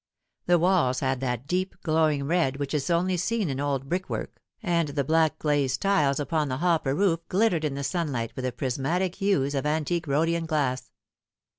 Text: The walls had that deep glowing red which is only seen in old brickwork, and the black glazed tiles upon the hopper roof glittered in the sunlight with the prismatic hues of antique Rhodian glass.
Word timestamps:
The 0.47 0.57
walls 0.57 1.01
had 1.01 1.19
that 1.21 1.45
deep 1.45 1.75
glowing 1.83 2.23
red 2.25 2.57
which 2.57 2.73
is 2.73 2.89
only 2.89 3.17
seen 3.17 3.51
in 3.51 3.59
old 3.59 3.87
brickwork, 3.87 4.41
and 4.63 4.87
the 4.87 5.03
black 5.03 5.37
glazed 5.37 5.83
tiles 5.83 6.19
upon 6.19 6.49
the 6.49 6.57
hopper 6.57 6.95
roof 6.95 7.19
glittered 7.29 7.63
in 7.63 7.75
the 7.75 7.83
sunlight 7.83 8.35
with 8.35 8.45
the 8.45 8.51
prismatic 8.51 9.17
hues 9.17 9.53
of 9.53 9.67
antique 9.67 10.07
Rhodian 10.07 10.47
glass. 10.47 10.89